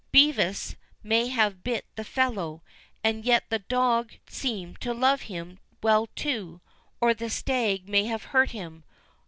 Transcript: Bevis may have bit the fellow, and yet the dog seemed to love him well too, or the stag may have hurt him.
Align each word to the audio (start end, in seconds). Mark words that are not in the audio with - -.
Bevis 0.11 0.75
may 1.03 1.27
have 1.27 1.63
bit 1.63 1.85
the 1.95 2.03
fellow, 2.03 2.63
and 3.03 3.23
yet 3.23 3.47
the 3.51 3.59
dog 3.59 4.13
seemed 4.27 4.81
to 4.81 4.95
love 4.95 5.21
him 5.29 5.59
well 5.83 6.07
too, 6.15 6.59
or 6.99 7.13
the 7.13 7.29
stag 7.29 7.87
may 7.87 8.05
have 8.05 8.23
hurt 8.33 8.49
him. 8.49 8.83